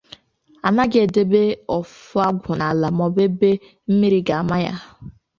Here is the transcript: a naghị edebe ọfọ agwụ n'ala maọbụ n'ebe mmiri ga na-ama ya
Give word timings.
a 0.65 0.69
naghị 0.75 0.97
edebe 1.05 1.41
ọfọ 1.77 2.17
agwụ 2.29 2.51
n'ala 2.59 2.87
maọbụ 2.97 3.19
n'ebe 3.23 3.49
mmiri 3.91 4.19
ga 4.27 4.35
na-ama 4.37 4.57
ya 4.65 4.73